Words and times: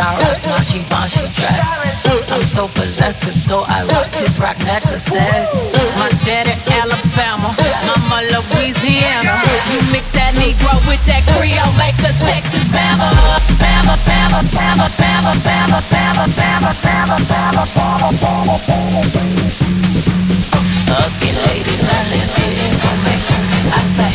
when 0.00 0.08
I 0.08 0.16
rock 0.16 0.40
my 0.48 0.64
Givenchy 0.64 1.28
dress. 1.36 1.60
I'm 2.32 2.42
so 2.42 2.68
possessive, 2.68 3.34
so 3.36 3.64
I 3.68 3.84
rock 3.92 4.08
this 4.16 4.38
rock 4.40 4.56
necklaces. 4.64 5.12
My 5.12 6.08
daddy 6.24 6.56
Alabama, 6.72 7.52
mama 7.52 8.18
Louisiana. 8.32 9.36
You 9.68 9.80
mix 9.92 10.08
that 10.16 10.32
Negro 10.40 10.72
with 10.88 11.04
that 11.04 11.22
Creole, 11.36 11.74
make 11.76 11.98
a 12.00 12.12
Texas 12.16 12.68
Bama. 12.72 13.08
Bama, 13.60 13.94
Bama, 14.08 14.40
Bama, 14.56 14.88
Bama, 14.96 15.36
Bama, 15.44 15.80
Bama, 15.92 16.24
Bama, 16.32 16.72
Bama, 16.80 17.20
Bama, 17.28 17.64
Bama, 17.76 18.10
Bama, 18.16 18.56
Bama, 18.64 19.02
Bama. 19.12 19.40
Okay, 20.90 21.32
lady, 21.46 21.76
now 21.84 22.02
let's 22.10 22.32
get 22.34 22.56
information. 22.56 23.42
I 23.68 23.80
say, 23.94 24.12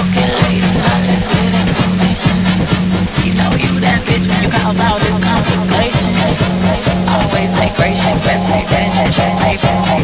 okay, 0.00 0.28
lady. 0.48 0.65
about 4.76 5.00
this 5.00 5.18
conversation. 5.18 6.12
Always 7.08 7.50
take 7.58 7.74
gracious, 7.76 8.20
best 8.24 8.44
revenge, 8.52 9.95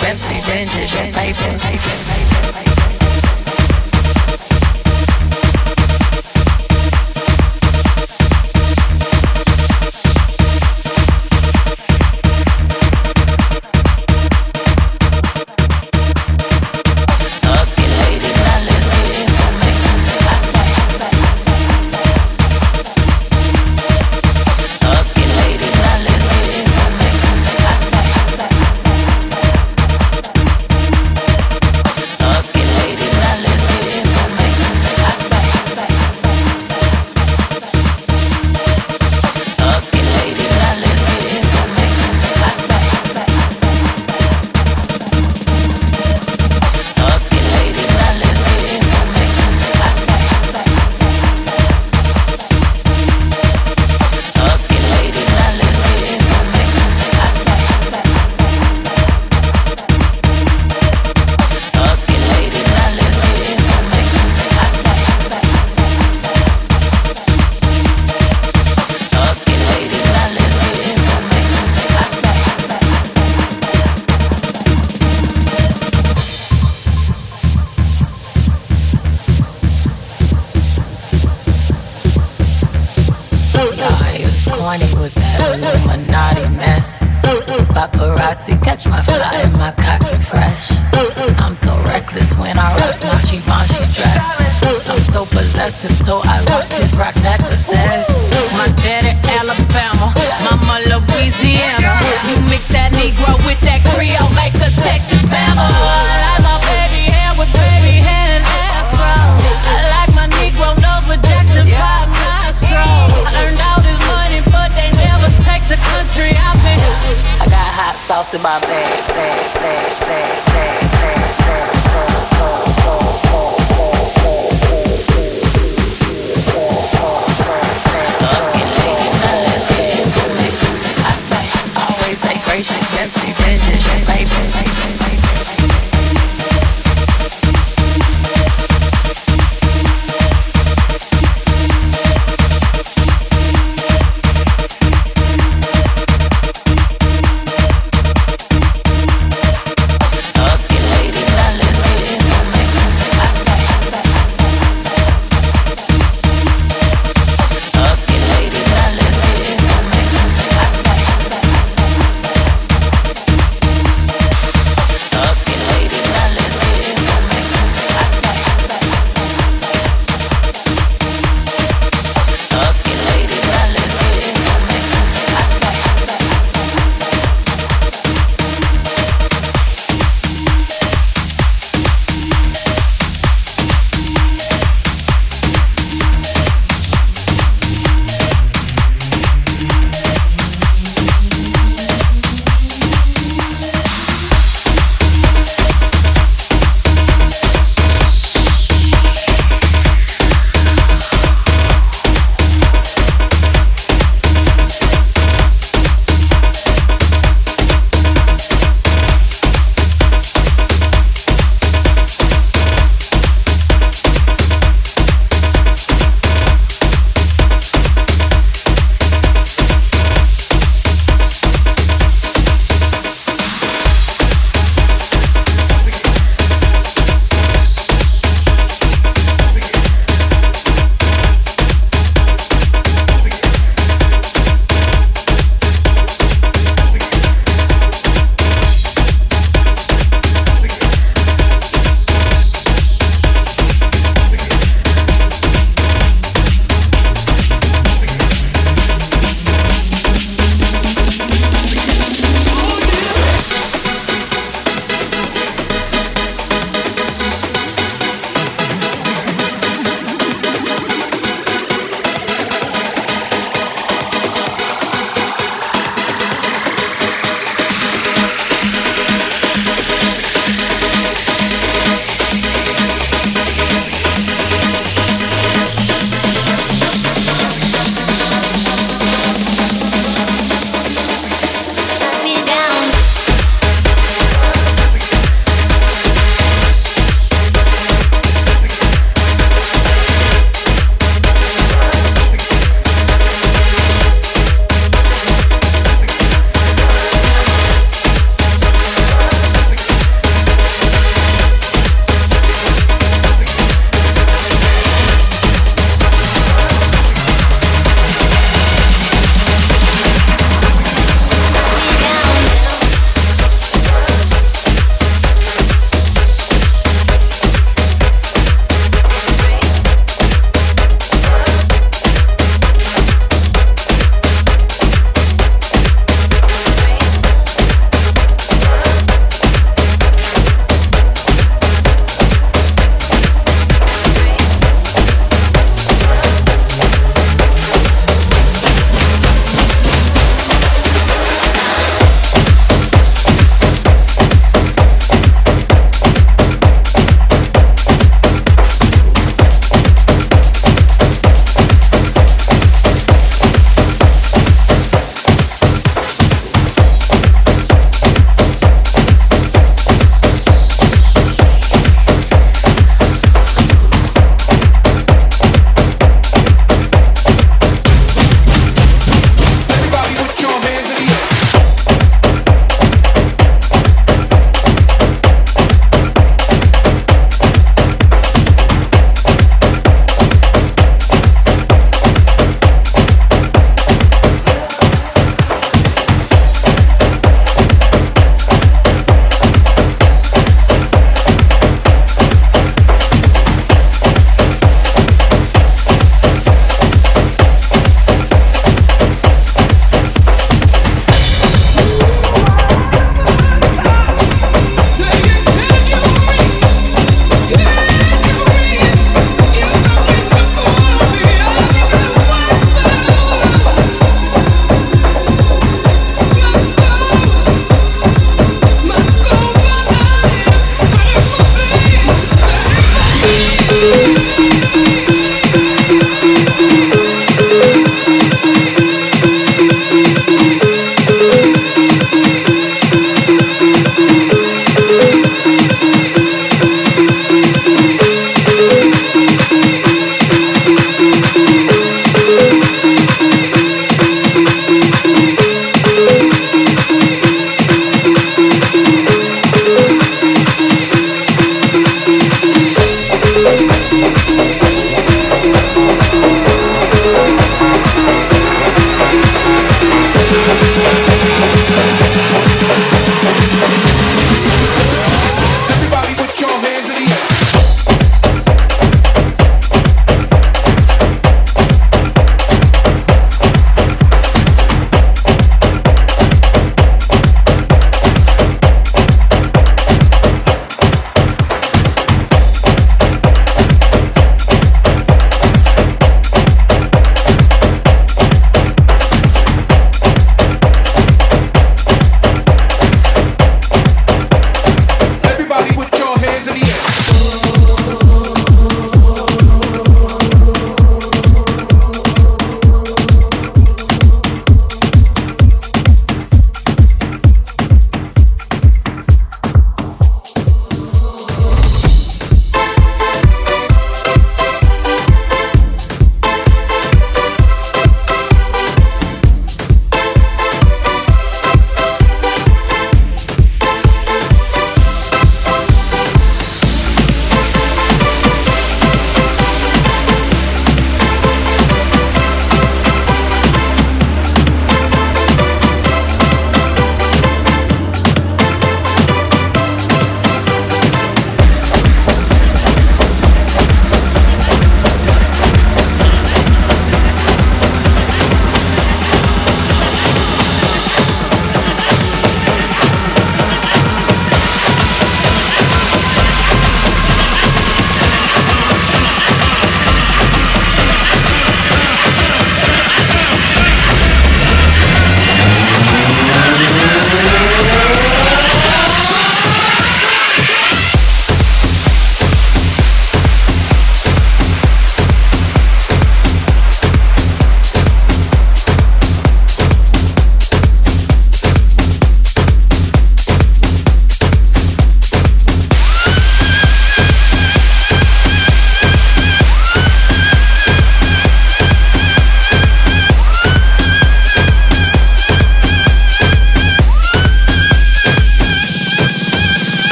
Best 0.00 0.24
revenge 0.30 0.78
is 0.78 0.92
paper. 1.12 2.07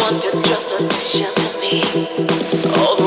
wonder, 0.00 0.30
just 0.48 0.72
a 0.72 0.84
addition 0.84 1.26
to 1.34 1.48
me. 1.60 1.82
All 2.80 3.01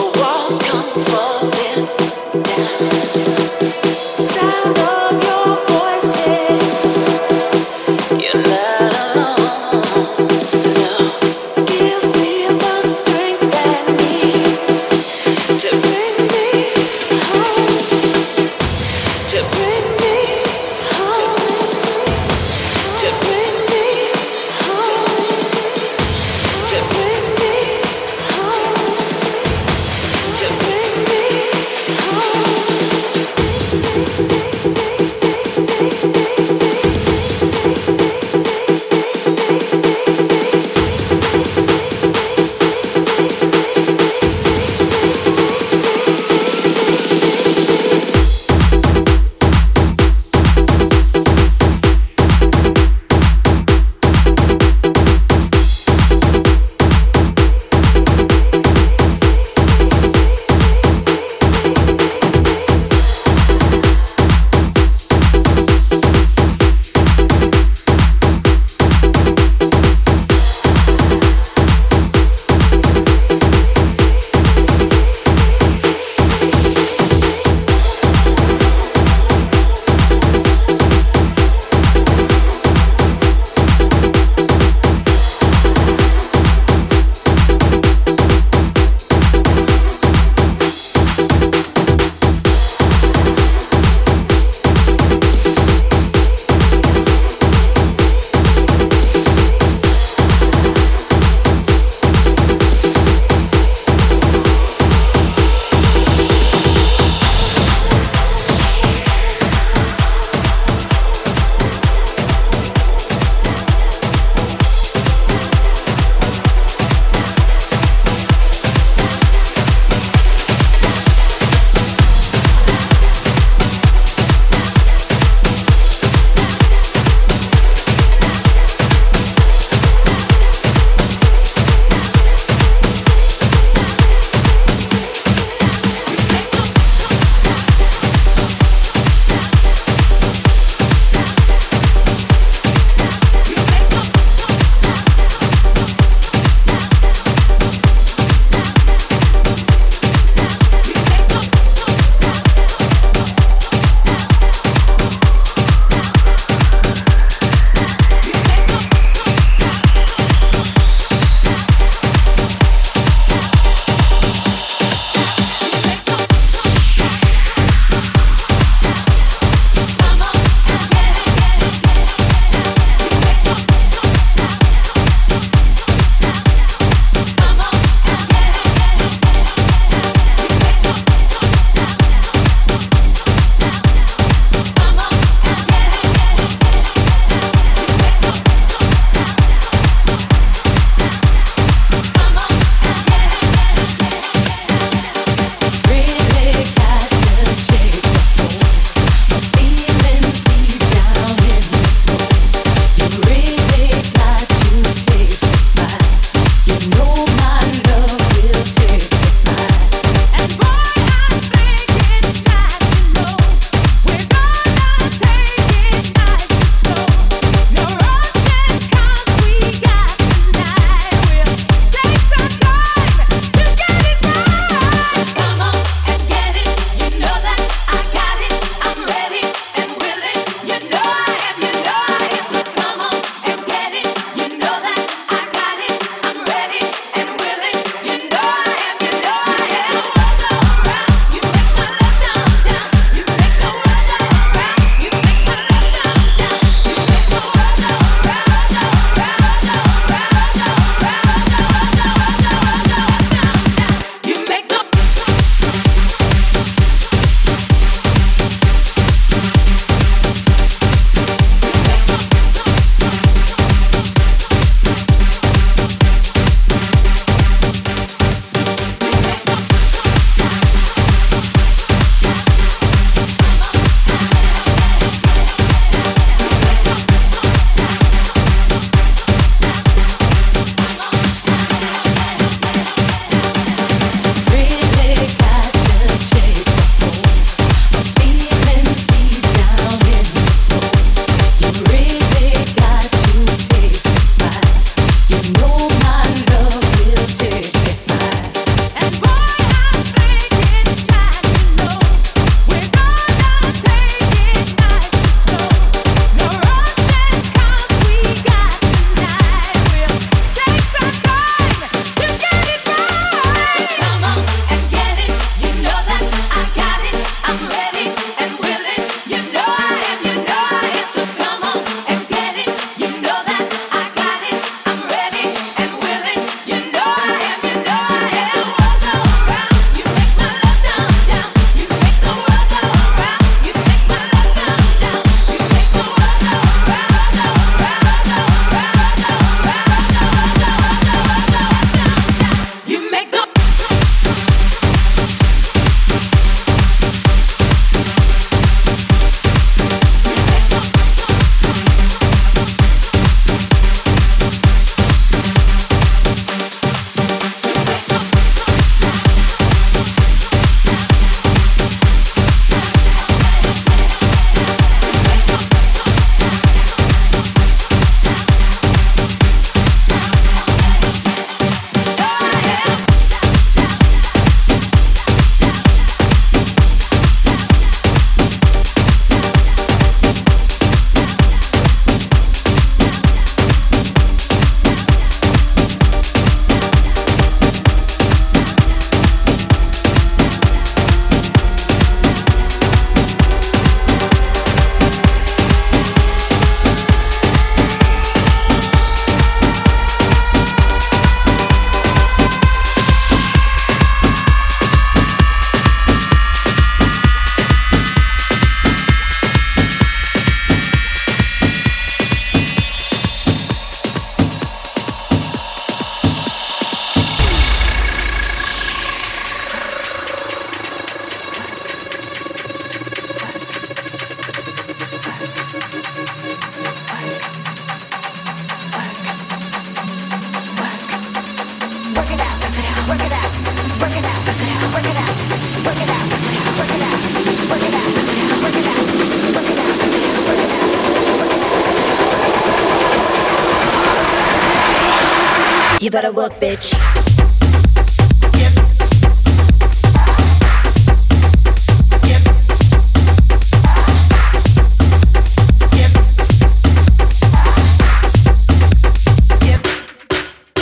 You 446.02 446.12
better 446.12 446.32
work, 446.32 446.52
bitch. 446.60 446.94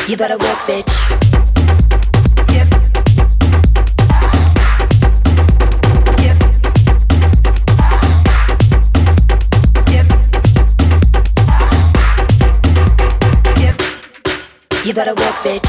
You 0.09 0.17
better 0.17 0.37
work, 0.37 0.57
bitch. 0.67 1.22
You 14.85 14.93
better 14.93 15.13
work, 15.13 15.35
bitch. 15.45 15.63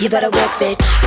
You 0.00 0.10
better 0.10 0.30
work, 0.30 0.50
bitch. 0.58 1.01